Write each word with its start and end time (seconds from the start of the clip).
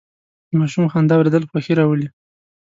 د 0.49 0.51
ماشوم 0.59 0.85
خندا 0.93 1.13
اورېدل 1.17 1.43
خوښي 1.49 1.73
راولي. 1.79 2.07